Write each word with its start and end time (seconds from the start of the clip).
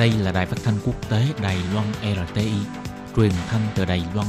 Đây 0.00 0.12
là 0.22 0.32
đài 0.32 0.46
phát 0.46 0.56
thanh 0.64 0.74
quốc 0.86 1.10
tế 1.10 1.22
Đài 1.42 1.56
Loan 1.74 1.86
RTI, 2.02 2.52
truyền 3.16 3.30
thanh 3.48 3.60
từ 3.74 3.84
Đài 3.84 4.02
Loan. 4.14 4.26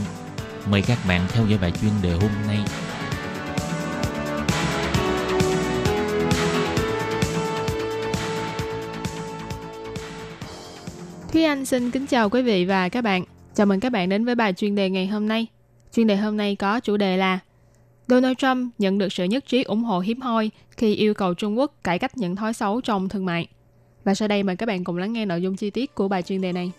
Mời 0.70 0.82
các 0.88 0.98
bạn 1.08 1.22
theo 1.30 1.46
dõi 1.48 1.60
bài 1.62 1.72
chuyên 1.82 1.92
đề 2.02 2.12
hôm 2.12 2.30
nay. 2.48 2.58
Thúy 11.34 11.44
Anh 11.44 11.66
xin 11.66 11.92
kính 11.92 12.08
chào 12.08 12.30
quý 12.30 12.42
vị 12.42 12.66
và 12.66 12.90
các 12.90 13.02
bạn. 13.02 13.24
Chào 13.54 13.66
mừng 13.66 13.80
các 13.80 13.92
bạn 13.92 14.10
đến 14.10 14.26
với 14.26 14.36
bài 14.36 14.54
chuyên 14.54 14.76
đề 14.76 14.90
ngày 14.90 15.08
hôm 15.08 15.28
nay. 15.28 15.48
Chuyên 15.94 16.08
đề 16.08 16.16
hôm 16.16 16.38
nay 16.38 16.56
có 16.56 16.80
chủ 16.80 16.98
đề 16.98 17.18
là 17.18 17.40
Donald 18.08 18.38
Trump 18.38 18.74
nhận 18.78 18.98
được 18.98 19.14
sự 19.14 19.24
nhất 19.24 19.44
trí 19.48 19.64
ủng 19.64 19.84
hộ 19.84 20.00
hiếm 20.00 20.22
hoi 20.22 20.52
khi 20.72 20.96
yêu 20.96 21.14
cầu 21.14 21.34
Trung 21.34 21.60
Quốc 21.60 21.74
cải 21.84 22.00
cách 22.00 22.18
những 22.18 22.36
thói 22.36 22.54
xấu 22.54 22.82
trong 22.82 23.10
thương 23.10 23.26
mại. 23.26 23.48
Và 24.04 24.14
sau 24.14 24.28
đây 24.28 24.44
mời 24.44 24.56
các 24.56 24.66
bạn 24.66 24.84
cùng 24.84 24.98
lắng 24.98 25.14
nghe 25.14 25.26
nội 25.26 25.42
dung 25.42 25.56
chi 25.56 25.70
tiết 25.70 25.96
của 25.96 26.08
bài 26.08 26.24
chuyên 26.24 26.42
đề 26.42 26.52
này. 26.52 26.72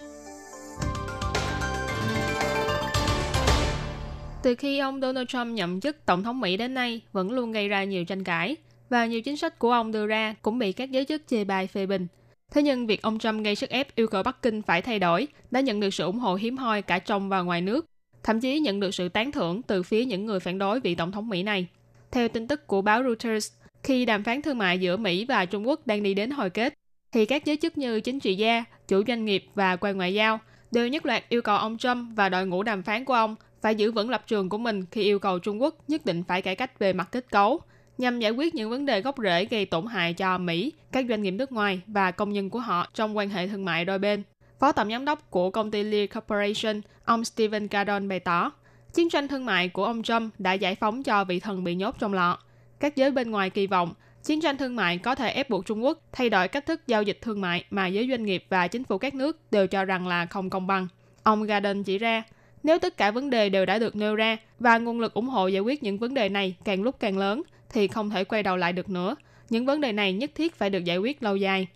Từ 4.43 4.55
khi 4.55 4.79
ông 4.79 5.01
Donald 5.01 5.29
Trump 5.29 5.47
nhậm 5.47 5.81
chức 5.81 6.07
Tổng 6.07 6.23
thống 6.23 6.41
Mỹ 6.41 6.57
đến 6.57 6.75
nay 6.75 7.01
vẫn 7.13 7.31
luôn 7.31 7.53
gây 7.53 7.69
ra 7.69 7.85
nhiều 7.85 8.05
tranh 8.05 8.25
cãi 8.25 8.57
và 8.91 9.07
nhiều 9.07 9.21
chính 9.21 9.37
sách 9.37 9.59
của 9.59 9.73
ông 9.73 9.93
đưa 9.93 10.07
ra 10.07 10.35
cũng 10.43 10.59
bị 10.59 10.73
các 10.73 10.91
giới 10.91 11.05
chức 11.05 11.23
chê 11.27 11.45
bai 11.45 11.67
phê 11.67 11.87
bình. 11.87 12.07
Thế 12.53 12.63
nhưng 12.63 12.87
việc 12.87 13.03
ông 13.03 13.19
Trump 13.19 13.45
gây 13.45 13.55
sức 13.55 13.71
ép 13.71 13.95
yêu 13.95 14.07
cầu 14.07 14.23
Bắc 14.23 14.43
Kinh 14.43 14.63
phải 14.63 14.83
thay 14.83 14.99
đổi 14.99 15.29
đã 15.51 15.61
nhận 15.61 15.81
được 15.81 15.95
sự 15.95 16.05
ủng 16.05 16.19
hộ 16.19 16.35
hiếm 16.35 16.57
hoi 16.57 16.83
cả 16.83 16.99
trong 16.99 17.29
và 17.29 17.43
ngoài 17.43 17.61
nước, 17.61 17.87
thậm 18.23 18.41
chí 18.41 18.61
nhận 18.61 18.81
được 18.81 18.95
sự 18.95 19.09
tán 19.09 19.33
thưởng 19.33 19.63
từ 19.63 19.83
phía 19.83 20.05
những 20.05 20.27
người 20.27 20.41
phản 20.41 20.59
đối 20.59 20.81
vị 20.81 20.95
Tổng 20.95 21.13
thống 21.13 21.29
Mỹ 21.29 21.43
này. 21.43 21.67
Theo 22.11 22.29
tin 22.29 22.47
tức 22.47 22.67
của 22.67 22.83
báo 22.83 23.03
Reuters, 23.03 23.53
khi 23.83 24.05
đàm 24.05 24.25
phán 24.25 24.43
thương 24.43 24.59
mại 24.59 24.79
giữa 24.79 24.97
Mỹ 24.97 25.25
và 25.25 25.45
Trung 25.45 25.69
Quốc 25.69 25.87
đang 25.87 26.03
đi 26.03 26.15
đến 26.15 26.31
hồi 26.31 26.51
kết, 26.51 26.75
thì 27.13 27.27
các 27.27 27.45
giới 27.45 27.57
chức 27.57 27.79
như 27.79 28.01
chính 28.01 28.21
trị 28.21 28.35
gia, 28.35 28.65
chủ 28.89 29.03
doanh 29.09 29.25
nghiệp 29.25 29.45
và 29.55 29.77
quan 29.77 29.97
ngoại 29.97 30.15
giao 30.15 30.41
đều 30.71 30.89
nhất 30.89 31.07
loạt 31.07 31.25
yêu 31.29 31.43
cầu 31.43 31.57
ông 31.57 31.79
Trump 31.79 32.17
và 32.17 32.29
đội 32.29 32.47
ngũ 32.47 32.63
đàm 32.63 32.83
phán 32.83 33.05
của 33.05 33.15
ông 33.15 33.37
phải 33.63 33.75
giữ 33.75 33.93
vững 33.93 34.11
lập 34.11 34.25
trường 34.27 34.49
của 34.49 34.59
mình 34.59 34.85
khi 34.91 35.03
yêu 35.03 35.19
cầu 35.19 35.39
Trung 35.39 35.63
Quốc 35.63 35.75
nhất 35.89 36.07
định 36.07 36.23
phải 36.29 36.43
cải 36.43 36.57
cách 36.57 36.79
về 36.79 36.93
mặt 36.93 37.09
kết 37.13 37.31
cấu, 37.31 37.61
nhằm 37.99 38.21
giải 38.21 38.31
quyết 38.31 38.55
những 38.55 38.71
vấn 38.71 38.87
đề 38.87 39.01
gốc 39.01 39.15
rễ 39.23 39.45
gây 39.45 39.67
tổn 39.67 39.87
hại 39.87 40.15
cho 40.15 40.39
Mỹ, 40.39 40.73
các 40.93 41.07
doanh 41.09 41.23
nghiệp 41.23 41.31
nước 41.31 41.53
ngoài 41.53 41.81
và 41.87 42.11
công 42.11 42.33
nhân 42.33 42.51
của 42.51 42.59
họ 42.59 42.87
trong 42.95 43.17
quan 43.17 43.29
hệ 43.29 43.49
thương 43.49 43.65
mại 43.65 43.85
đôi 43.85 43.99
bên. 43.99 44.23
Phó 44.59 44.73
tổng 44.73 44.91
giám 44.91 45.05
đốc 45.05 45.31
của 45.31 45.51
công 45.51 45.71
ty 45.71 45.83
Lear 45.83 46.09
Corporation, 46.15 46.81
ông 47.05 47.25
Stephen 47.25 47.69
Cardon 47.69 48.09
bày 48.09 48.21
tỏ, 48.21 48.53
chiến 48.95 49.11
tranh 49.11 49.29
thương 49.29 49.47
mại 49.47 49.69
của 49.69 49.85
ông 49.85 50.03
Trump 50.03 50.33
đã 50.39 50.53
giải 50.53 50.75
phóng 50.75 51.03
cho 51.03 51.25
vị 51.25 51.41
thần 51.41 51.65
bị 51.65 51.75
nhốt 51.75 51.97
trong 51.99 52.15
lọ. 52.15 52.39
Các 52.81 52.97
giới 52.97 53.11
bên 53.11 53.31
ngoài 53.31 53.51
kỳ 53.51 53.67
vọng 53.67 53.95
Chiến 54.25 54.41
tranh 54.41 54.57
thương 54.57 54.77
mại 54.77 54.99
có 54.99 55.15
thể 55.15 55.31
ép 55.31 55.51
buộc 55.51 55.67
Trung 55.67 55.85
Quốc 55.85 55.99
thay 56.13 56.31
đổi 56.31 56.49
cách 56.49 56.67
thức 56.67 56.87
giao 56.87 57.03
dịch 57.03 57.19
thương 57.23 57.41
mại 57.41 57.65
mà 57.71 57.87
giới 57.87 58.09
doanh 58.11 58.25
nghiệp 58.25 58.45
và 58.49 58.69
chính 58.69 58.85
phủ 58.85 58.99
các 58.99 59.15
nước 59.15 59.39
đều 59.51 59.67
cho 59.67 59.85
rằng 59.85 60.07
là 60.07 60.27
không 60.27 60.51
công 60.51 60.67
bằng. 60.67 60.89
Ông 61.23 61.43
Garden 61.43 61.83
chỉ 61.83 61.99
ra, 61.99 62.23
nếu 62.63 62.79
tất 62.79 62.97
cả 62.97 63.11
vấn 63.11 63.31
đề 63.31 63.49
đều 63.49 63.67
đã 63.67 63.79
được 63.79 63.97
nêu 63.97 64.17
ra 64.17 64.37
và 64.59 64.79
nguồn 64.79 65.01
lực 65.01 65.15
ủng 65.15 65.27
hộ 65.29 65.47
giải 65.47 65.61
quyết 65.61 65.83
những 65.83 65.99
vấn 65.99 66.15
đề 66.15 66.29
này 66.29 66.57
càng 66.65 66.83
lúc 66.83 67.01
càng 67.01 67.19
lớn, 67.19 67.43
thì 67.73 67.89
không 67.89 68.11
thể 68.11 68.25
quay 68.25 68.43
đầu 68.43 68.57
lại 68.57 68.73
được 68.73 68.89
nữa. 68.89 69.17
Những 69.51 69.67
vấn 69.67 69.81
đề 69.81 69.93
này 69.93 70.13
nhất 70.13 70.31
thiết 70.35 70.55
phải 70.55 70.71
được 70.71 70.85
giải 70.85 70.99
quyết 70.99 71.23
lâu 71.23 71.37
dài. 71.37 71.67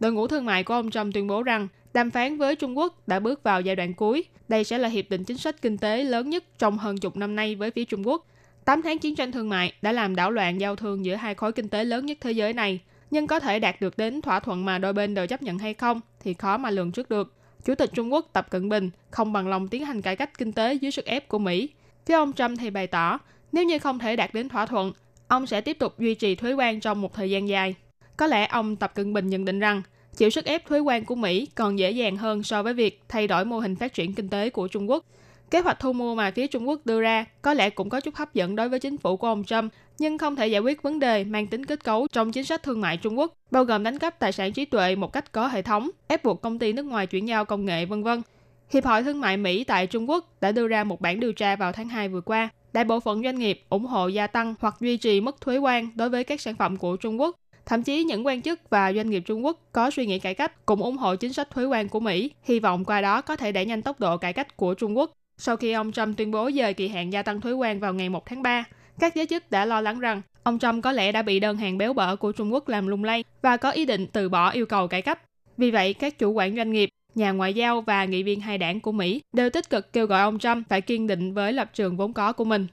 Đội 0.00 0.12
ngũ 0.12 0.26
thương 0.26 0.44
mại 0.44 0.64
của 0.64 0.74
ông 0.74 0.90
Trump 0.90 1.14
tuyên 1.14 1.26
bố 1.26 1.42
rằng 1.42 1.68
đàm 1.92 2.10
phán 2.10 2.38
với 2.38 2.56
Trung 2.56 2.78
Quốc 2.78 3.08
đã 3.08 3.20
bước 3.20 3.42
vào 3.42 3.60
giai 3.60 3.76
đoạn 3.76 3.94
cuối. 3.94 4.24
Đây 4.48 4.64
sẽ 4.64 4.78
là 4.78 4.88
hiệp 4.88 5.10
định 5.10 5.24
chính 5.24 5.38
sách 5.38 5.62
kinh 5.62 5.78
tế 5.78 6.04
lớn 6.04 6.30
nhất 6.30 6.44
trong 6.58 6.78
hơn 6.78 6.98
chục 6.98 7.16
năm 7.16 7.36
nay 7.36 7.54
với 7.54 7.70
phía 7.70 7.84
Trung 7.84 8.06
Quốc 8.06 8.26
8 8.64 8.82
tháng 8.82 8.98
chiến 8.98 9.14
tranh 9.16 9.32
thương 9.32 9.48
mại 9.48 9.72
đã 9.82 9.92
làm 9.92 10.16
đảo 10.16 10.30
loạn 10.30 10.60
giao 10.60 10.76
thương 10.76 11.04
giữa 11.04 11.14
hai 11.14 11.34
khối 11.34 11.52
kinh 11.52 11.68
tế 11.68 11.84
lớn 11.84 12.06
nhất 12.06 12.18
thế 12.20 12.32
giới 12.32 12.52
này, 12.52 12.80
nhưng 13.10 13.26
có 13.26 13.40
thể 13.40 13.58
đạt 13.58 13.80
được 13.80 13.98
đến 13.98 14.20
thỏa 14.20 14.40
thuận 14.40 14.64
mà 14.64 14.78
đôi 14.78 14.92
bên 14.92 15.14
đều 15.14 15.26
chấp 15.26 15.42
nhận 15.42 15.58
hay 15.58 15.74
không 15.74 16.00
thì 16.20 16.34
khó 16.34 16.56
mà 16.56 16.70
lường 16.70 16.92
trước 16.92 17.08
được. 17.08 17.32
Chủ 17.64 17.74
tịch 17.74 17.90
Trung 17.94 18.12
Quốc 18.12 18.26
Tập 18.32 18.50
Cận 18.50 18.68
Bình 18.68 18.90
không 19.10 19.32
bằng 19.32 19.48
lòng 19.48 19.68
tiến 19.68 19.84
hành 19.84 20.02
cải 20.02 20.16
cách 20.16 20.38
kinh 20.38 20.52
tế 20.52 20.74
dưới 20.74 20.90
sức 20.90 21.04
ép 21.04 21.28
của 21.28 21.38
Mỹ. 21.38 21.68
Phía 22.06 22.14
ông 22.14 22.32
Trump 22.32 22.58
thì 22.58 22.70
bày 22.70 22.86
tỏ, 22.86 23.18
nếu 23.52 23.64
như 23.64 23.78
không 23.78 23.98
thể 23.98 24.16
đạt 24.16 24.34
đến 24.34 24.48
thỏa 24.48 24.66
thuận, 24.66 24.92
ông 25.28 25.46
sẽ 25.46 25.60
tiếp 25.60 25.78
tục 25.78 25.98
duy 25.98 26.14
trì 26.14 26.34
thuế 26.34 26.52
quan 26.52 26.80
trong 26.80 27.00
một 27.00 27.14
thời 27.14 27.30
gian 27.30 27.48
dài. 27.48 27.74
Có 28.16 28.26
lẽ 28.26 28.46
ông 28.46 28.76
Tập 28.76 28.94
Cận 28.94 29.12
Bình 29.12 29.28
nhận 29.28 29.44
định 29.44 29.60
rằng, 29.60 29.82
chịu 30.16 30.30
sức 30.30 30.44
ép 30.44 30.66
thuế 30.66 30.78
quan 30.78 31.04
của 31.04 31.14
Mỹ 31.14 31.48
còn 31.54 31.78
dễ 31.78 31.90
dàng 31.90 32.16
hơn 32.16 32.42
so 32.42 32.62
với 32.62 32.74
việc 32.74 33.02
thay 33.08 33.26
đổi 33.26 33.44
mô 33.44 33.58
hình 33.58 33.76
phát 33.76 33.94
triển 33.94 34.14
kinh 34.14 34.28
tế 34.28 34.50
của 34.50 34.68
Trung 34.68 34.90
Quốc– 34.90 35.04
Kế 35.50 35.60
hoạch 35.60 35.80
thu 35.80 35.92
mua 35.92 36.14
mà 36.14 36.30
phía 36.30 36.46
Trung 36.46 36.68
Quốc 36.68 36.80
đưa 36.86 37.00
ra 37.00 37.24
có 37.42 37.54
lẽ 37.54 37.70
cũng 37.70 37.88
có 37.88 38.00
chút 38.00 38.14
hấp 38.14 38.34
dẫn 38.34 38.56
đối 38.56 38.68
với 38.68 38.80
chính 38.80 38.98
phủ 38.98 39.16
của 39.16 39.26
ông 39.26 39.44
Trump, 39.44 39.72
nhưng 39.98 40.18
không 40.18 40.36
thể 40.36 40.46
giải 40.46 40.60
quyết 40.60 40.82
vấn 40.82 40.98
đề 40.98 41.24
mang 41.24 41.46
tính 41.46 41.66
kết 41.66 41.84
cấu 41.84 42.06
trong 42.12 42.32
chính 42.32 42.44
sách 42.44 42.62
thương 42.62 42.80
mại 42.80 42.96
Trung 42.96 43.18
Quốc, 43.18 43.32
bao 43.50 43.64
gồm 43.64 43.82
đánh 43.82 43.98
cắp 43.98 44.18
tài 44.18 44.32
sản 44.32 44.52
trí 44.52 44.64
tuệ 44.64 44.96
một 44.96 45.12
cách 45.12 45.32
có 45.32 45.48
hệ 45.48 45.62
thống, 45.62 45.90
ép 46.08 46.24
buộc 46.24 46.42
công 46.42 46.58
ty 46.58 46.72
nước 46.72 46.86
ngoài 46.86 47.06
chuyển 47.06 47.28
giao 47.28 47.44
công 47.44 47.64
nghệ, 47.64 47.84
vân 47.84 48.02
vân. 48.02 48.22
Hiệp 48.70 48.84
hội 48.84 49.02
Thương 49.02 49.20
mại 49.20 49.36
Mỹ 49.36 49.64
tại 49.64 49.86
Trung 49.86 50.10
Quốc 50.10 50.40
đã 50.40 50.52
đưa 50.52 50.68
ra 50.68 50.84
một 50.84 51.00
bản 51.00 51.20
điều 51.20 51.32
tra 51.32 51.56
vào 51.56 51.72
tháng 51.72 51.88
2 51.88 52.08
vừa 52.08 52.20
qua. 52.20 52.48
Đại 52.72 52.84
bộ 52.84 53.00
phận 53.00 53.22
doanh 53.22 53.38
nghiệp 53.38 53.62
ủng 53.68 53.86
hộ 53.86 54.08
gia 54.08 54.26
tăng 54.26 54.54
hoặc 54.60 54.76
duy 54.80 54.96
trì 54.96 55.20
mức 55.20 55.40
thuế 55.40 55.58
quan 55.58 55.90
đối 55.94 56.08
với 56.08 56.24
các 56.24 56.40
sản 56.40 56.54
phẩm 56.56 56.76
của 56.76 56.96
Trung 56.96 57.20
Quốc. 57.20 57.36
Thậm 57.66 57.82
chí 57.82 58.04
những 58.04 58.26
quan 58.26 58.42
chức 58.42 58.60
và 58.70 58.92
doanh 58.92 59.10
nghiệp 59.10 59.22
Trung 59.26 59.44
Quốc 59.44 59.60
có 59.72 59.90
suy 59.90 60.06
nghĩ 60.06 60.18
cải 60.18 60.34
cách 60.34 60.66
cũng 60.66 60.82
ủng 60.82 60.96
hộ 60.96 61.16
chính 61.16 61.32
sách 61.32 61.50
thuế 61.50 61.64
quan 61.64 61.88
của 61.88 62.00
Mỹ, 62.00 62.30
hy 62.42 62.60
vọng 62.60 62.84
qua 62.84 63.00
đó 63.00 63.20
có 63.20 63.36
thể 63.36 63.52
đẩy 63.52 63.66
nhanh 63.66 63.82
tốc 63.82 64.00
độ 64.00 64.16
cải 64.16 64.32
cách 64.32 64.56
của 64.56 64.74
Trung 64.74 64.98
Quốc. 64.98 65.10
Sau 65.40 65.56
khi 65.56 65.72
ông 65.72 65.92
Trump 65.92 66.16
tuyên 66.16 66.30
bố 66.30 66.50
dời 66.50 66.74
kỳ 66.74 66.88
hạn 66.88 67.12
gia 67.12 67.22
tăng 67.22 67.40
thuế 67.40 67.52
quan 67.52 67.80
vào 67.80 67.94
ngày 67.94 68.08
1 68.08 68.26
tháng 68.26 68.42
3, 68.42 68.64
các 68.98 69.14
giới 69.14 69.26
chức 69.26 69.50
đã 69.50 69.64
lo 69.64 69.80
lắng 69.80 70.00
rằng 70.00 70.22
ông 70.42 70.58
Trump 70.58 70.84
có 70.84 70.92
lẽ 70.92 71.12
đã 71.12 71.22
bị 71.22 71.40
đơn 71.40 71.56
hàng 71.56 71.78
béo 71.78 71.92
bở 71.92 72.16
của 72.16 72.32
Trung 72.32 72.52
Quốc 72.52 72.68
làm 72.68 72.86
lung 72.86 73.04
lay 73.04 73.24
và 73.42 73.56
có 73.56 73.70
ý 73.70 73.84
định 73.84 74.06
từ 74.06 74.28
bỏ 74.28 74.50
yêu 74.50 74.66
cầu 74.66 74.88
cải 74.88 75.02
cách. 75.02 75.20
Vì 75.56 75.70
vậy, 75.70 75.94
các 75.94 76.18
chủ 76.18 76.32
quản 76.32 76.56
doanh 76.56 76.72
nghiệp, 76.72 76.88
nhà 77.14 77.30
ngoại 77.30 77.54
giao 77.54 77.80
và 77.80 78.04
nghị 78.04 78.22
viên 78.22 78.40
hai 78.40 78.58
đảng 78.58 78.80
của 78.80 78.92
Mỹ 78.92 79.22
đều 79.32 79.50
tích 79.50 79.70
cực 79.70 79.92
kêu 79.92 80.06
gọi 80.06 80.22
ông 80.22 80.38
Trump 80.38 80.68
phải 80.68 80.80
kiên 80.80 81.06
định 81.06 81.34
với 81.34 81.52
lập 81.52 81.70
trường 81.74 81.96
vốn 81.96 82.12
có 82.12 82.32
của 82.32 82.44
mình. 82.44 82.66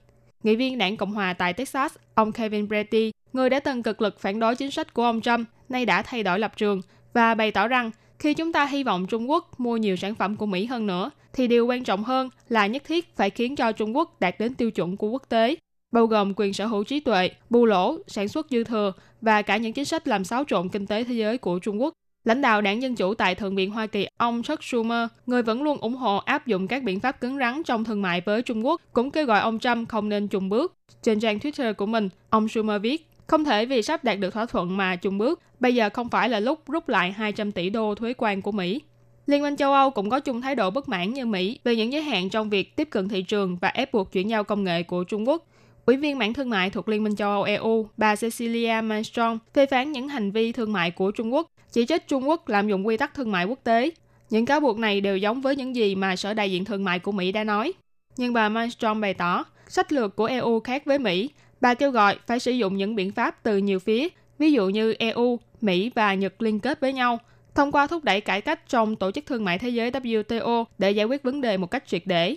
Nghị 0.43 0.55
viên 0.55 0.77
đảng 0.77 0.97
Cộng 0.97 1.13
hòa 1.13 1.33
tại 1.33 1.53
Texas, 1.53 1.95
ông 2.15 2.31
Kevin 2.31 2.67
Brady, 2.67 3.11
người 3.33 3.49
đã 3.49 3.59
từng 3.59 3.83
cực 3.83 4.01
lực 4.01 4.19
phản 4.19 4.39
đối 4.39 4.55
chính 4.55 4.71
sách 4.71 4.93
của 4.93 5.03
ông 5.03 5.21
Trump, 5.21 5.47
nay 5.69 5.85
đã 5.85 6.01
thay 6.01 6.23
đổi 6.23 6.39
lập 6.39 6.57
trường 6.57 6.81
và 7.13 7.35
bày 7.35 7.51
tỏ 7.51 7.67
rằng 7.67 7.91
khi 8.19 8.33
chúng 8.33 8.51
ta 8.51 8.65
hy 8.65 8.83
vọng 8.83 9.07
Trung 9.07 9.29
Quốc 9.29 9.59
mua 9.59 9.77
nhiều 9.77 9.95
sản 9.95 10.15
phẩm 10.15 10.35
của 10.35 10.45
Mỹ 10.45 10.65
hơn 10.65 10.87
nữa, 10.87 11.11
thì 11.33 11.47
điều 11.47 11.65
quan 11.67 11.83
trọng 11.83 12.03
hơn 12.03 12.29
là 12.49 12.67
nhất 12.67 12.83
thiết 12.85 13.15
phải 13.15 13.29
khiến 13.29 13.55
cho 13.55 13.71
Trung 13.71 13.95
Quốc 13.95 14.19
đạt 14.19 14.39
đến 14.39 14.53
tiêu 14.53 14.71
chuẩn 14.71 14.97
của 14.97 15.09
quốc 15.09 15.23
tế, 15.29 15.55
bao 15.91 16.05
gồm 16.05 16.33
quyền 16.35 16.53
sở 16.53 16.65
hữu 16.65 16.83
trí 16.83 16.99
tuệ, 16.99 17.29
bù 17.49 17.65
lỗ, 17.65 17.97
sản 18.07 18.27
xuất 18.27 18.47
dư 18.49 18.63
thừa 18.63 18.93
và 19.21 19.41
cả 19.41 19.57
những 19.57 19.73
chính 19.73 19.85
sách 19.85 20.07
làm 20.07 20.23
xáo 20.23 20.43
trộn 20.47 20.69
kinh 20.69 20.87
tế 20.87 21.03
thế 21.03 21.13
giới 21.13 21.37
của 21.37 21.59
Trung 21.59 21.81
Quốc. 21.81 21.93
Lãnh 22.23 22.41
đạo 22.41 22.61
đảng 22.61 22.81
Dân 22.81 22.95
Chủ 22.95 23.13
tại 23.13 23.35
Thượng 23.35 23.55
viện 23.55 23.71
Hoa 23.71 23.87
Kỳ, 23.87 24.07
ông 24.17 24.43
Chuck 24.43 24.63
Schumer, 24.63 25.07
người 25.25 25.43
vẫn 25.43 25.63
luôn 25.63 25.77
ủng 25.77 25.95
hộ 25.95 26.17
áp 26.17 26.47
dụng 26.47 26.67
các 26.67 26.83
biện 26.83 26.99
pháp 26.99 27.21
cứng 27.21 27.37
rắn 27.37 27.63
trong 27.63 27.83
thương 27.83 28.01
mại 28.01 28.21
với 28.21 28.41
Trung 28.41 28.65
Quốc, 28.65 28.81
cũng 28.93 29.11
kêu 29.11 29.25
gọi 29.25 29.39
ông 29.39 29.59
Trump 29.59 29.89
không 29.89 30.09
nên 30.09 30.27
trùng 30.27 30.49
bước. 30.49 30.73
Trên 31.03 31.19
trang 31.19 31.37
Twitter 31.37 31.73
của 31.73 31.85
mình, 31.85 32.09
ông 32.29 32.47
Schumer 32.47 32.81
viết, 32.81 33.07
không 33.27 33.45
thể 33.45 33.65
vì 33.65 33.81
sắp 33.81 34.03
đạt 34.03 34.19
được 34.19 34.33
thỏa 34.33 34.45
thuận 34.45 34.77
mà 34.77 34.95
chung 34.95 35.17
bước, 35.17 35.41
bây 35.59 35.75
giờ 35.75 35.89
không 35.93 36.09
phải 36.09 36.29
là 36.29 36.39
lúc 36.39 36.59
rút 36.67 36.89
lại 36.89 37.11
200 37.11 37.51
tỷ 37.51 37.69
đô 37.69 37.95
thuế 37.95 38.13
quan 38.17 38.41
của 38.41 38.51
Mỹ. 38.51 38.81
Liên 39.25 39.41
minh 39.41 39.55
châu 39.55 39.73
Âu 39.73 39.91
cũng 39.91 40.09
có 40.09 40.19
chung 40.19 40.41
thái 40.41 40.55
độ 40.55 40.69
bất 40.69 40.89
mãn 40.89 41.13
như 41.13 41.25
Mỹ 41.25 41.59
về 41.63 41.75
những 41.75 41.91
giới 41.91 42.01
hạn 42.01 42.29
trong 42.29 42.49
việc 42.49 42.75
tiếp 42.75 42.87
cận 42.91 43.09
thị 43.09 43.21
trường 43.21 43.57
và 43.61 43.67
ép 43.67 43.93
buộc 43.93 44.11
chuyển 44.11 44.29
giao 44.29 44.43
công 44.43 44.63
nghệ 44.63 44.83
của 44.83 45.03
Trung 45.03 45.27
Quốc. 45.27 45.47
Ủy 45.85 45.97
viên 45.97 46.17
mảng 46.17 46.33
thương 46.33 46.49
mại 46.49 46.69
thuộc 46.69 46.89
Liên 46.89 47.03
minh 47.03 47.15
châu 47.15 47.29
Âu 47.29 47.43
EU, 47.43 47.87
bà 47.97 48.15
Cecilia 48.15 48.81
Malmström 48.83 49.37
phê 49.53 49.65
phán 49.65 49.91
những 49.91 50.07
hành 50.07 50.31
vi 50.31 50.51
thương 50.51 50.73
mại 50.73 50.91
của 50.91 51.11
Trung 51.11 51.33
Quốc, 51.33 51.47
chỉ 51.71 51.85
trích 51.85 52.07
Trung 52.07 52.29
Quốc 52.29 52.49
lạm 52.49 52.67
dụng 52.67 52.87
quy 52.87 52.97
tắc 52.97 53.13
thương 53.13 53.31
mại 53.31 53.45
quốc 53.45 53.59
tế. 53.63 53.91
Những 54.29 54.45
cáo 54.45 54.59
buộc 54.59 54.79
này 54.79 55.01
đều 55.01 55.17
giống 55.17 55.41
với 55.41 55.55
những 55.55 55.75
gì 55.75 55.95
mà 55.95 56.15
Sở 56.15 56.33
đại 56.33 56.51
diện 56.51 56.65
thương 56.65 56.83
mại 56.83 56.99
của 56.99 57.11
Mỹ 57.11 57.31
đã 57.31 57.43
nói. 57.43 57.73
Nhưng 58.17 58.33
bà 58.33 58.49
Malmström 58.49 59.01
bày 59.01 59.13
tỏ, 59.13 59.43
sách 59.67 59.91
lược 59.91 60.15
của 60.15 60.25
EU 60.25 60.59
khác 60.59 60.85
với 60.85 60.99
Mỹ. 60.99 61.29
Bà 61.61 61.73
kêu 61.73 61.91
gọi 61.91 62.17
phải 62.27 62.39
sử 62.39 62.51
dụng 62.51 62.77
những 62.77 62.95
biện 62.95 63.11
pháp 63.11 63.43
từ 63.43 63.57
nhiều 63.57 63.79
phía, 63.79 64.07
ví 64.39 64.51
dụ 64.51 64.69
như 64.69 64.93
EU, 64.99 65.39
Mỹ 65.61 65.91
và 65.95 66.13
Nhật 66.13 66.41
liên 66.41 66.59
kết 66.59 66.79
với 66.79 66.93
nhau– 66.93 67.19
thông 67.57 67.71
qua 67.71 67.87
thúc 67.87 68.03
đẩy 68.03 68.21
cải 68.21 68.41
cách 68.41 68.69
trong 68.69 68.95
Tổ 68.95 69.11
chức 69.11 69.25
Thương 69.25 69.45
mại 69.45 69.59
Thế 69.59 69.69
giới 69.69 69.91
WTO 69.91 70.65
để 70.77 70.91
giải 70.91 71.05
quyết 71.05 71.23
vấn 71.23 71.41
đề 71.41 71.57
một 71.57 71.71
cách 71.71 71.87
triệt 71.87 72.01
để. 72.05 72.35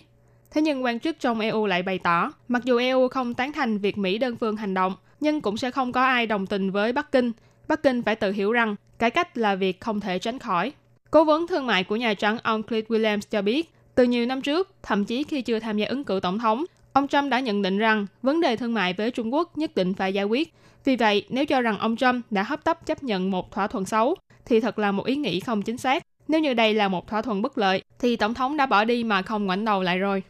Thế 0.50 0.62
nhưng 0.62 0.84
quan 0.84 1.00
chức 1.00 1.20
trong 1.20 1.40
EU 1.40 1.66
lại 1.66 1.82
bày 1.82 1.98
tỏ, 1.98 2.32
mặc 2.48 2.64
dù 2.64 2.78
EU 2.78 3.08
không 3.08 3.34
tán 3.34 3.52
thành 3.52 3.78
việc 3.78 3.98
Mỹ 3.98 4.18
đơn 4.18 4.36
phương 4.36 4.56
hành 4.56 4.74
động, 4.74 4.96
nhưng 5.20 5.40
cũng 5.40 5.56
sẽ 5.56 5.70
không 5.70 5.92
có 5.92 6.02
ai 6.02 6.26
đồng 6.26 6.46
tình 6.46 6.70
với 6.70 6.92
Bắc 6.92 7.12
Kinh. 7.12 7.32
Bắc 7.68 7.82
Kinh 7.82 8.02
phải 8.02 8.16
tự 8.16 8.32
hiểu 8.32 8.52
rằng 8.52 8.76
cải 8.98 9.10
cách 9.10 9.38
là 9.38 9.54
việc 9.54 9.80
không 9.80 10.00
thể 10.00 10.18
tránh 10.18 10.38
khỏi. 10.38 10.72
Cố 11.10 11.24
vấn 11.24 11.46
thương 11.46 11.66
mại 11.66 11.84
của 11.84 11.96
Nhà 11.96 12.14
Trắng 12.14 12.38
ông 12.42 12.62
Clint 12.62 12.88
Williams 12.88 13.20
cho 13.30 13.42
biết, 13.42 13.70
từ 13.94 14.04
nhiều 14.04 14.26
năm 14.26 14.42
trước, 14.42 14.74
thậm 14.82 15.04
chí 15.04 15.24
khi 15.24 15.42
chưa 15.42 15.58
tham 15.58 15.78
gia 15.78 15.86
ứng 15.86 16.04
cử 16.04 16.20
tổng 16.22 16.38
thống, 16.38 16.64
ông 16.92 17.08
Trump 17.08 17.30
đã 17.30 17.40
nhận 17.40 17.62
định 17.62 17.78
rằng 17.78 18.06
vấn 18.22 18.40
đề 18.40 18.56
thương 18.56 18.74
mại 18.74 18.92
với 18.92 19.10
Trung 19.10 19.34
Quốc 19.34 19.58
nhất 19.58 19.74
định 19.74 19.94
phải 19.94 20.14
giải 20.14 20.24
quyết. 20.24 20.54
Vì 20.84 20.96
vậy, 20.96 21.24
nếu 21.28 21.46
cho 21.46 21.60
rằng 21.60 21.78
ông 21.78 21.96
Trump 21.96 22.24
đã 22.30 22.42
hấp 22.42 22.64
tấp 22.64 22.86
chấp 22.86 23.02
nhận 23.02 23.30
một 23.30 23.52
thỏa 23.52 23.66
thuận 23.66 23.84
xấu, 23.84 24.14
thì 24.46 24.60
thật 24.60 24.78
là 24.78 24.92
một 24.92 25.06
ý 25.06 25.16
nghĩ 25.16 25.40
không 25.40 25.62
chính 25.62 25.78
xác. 25.78 26.02
Nếu 26.28 26.40
như 26.40 26.54
đây 26.54 26.74
là 26.74 26.88
một 26.88 27.08
thỏa 27.08 27.22
thuận 27.22 27.42
bất 27.42 27.58
lợi, 27.58 27.82
thì 27.98 28.16
Tổng 28.16 28.34
thống 28.34 28.56
đã 28.56 28.66
bỏ 28.66 28.84
đi 28.84 29.04
mà 29.04 29.22
không 29.22 29.46
ngoảnh 29.46 29.64
đầu 29.64 29.82
lại 29.82 29.98
rồi. 29.98 30.22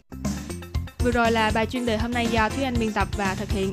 Vừa 1.04 1.10
rồi 1.10 1.32
là 1.32 1.50
bài 1.54 1.66
chuyên 1.66 1.86
đề 1.86 1.96
hôm 1.96 2.12
nay 2.12 2.26
do 2.26 2.48
Thúy 2.48 2.64
Anh 2.64 2.74
biên 2.80 2.92
tập 2.92 3.08
và 3.16 3.34
thực 3.34 3.50
hiện. 3.50 3.68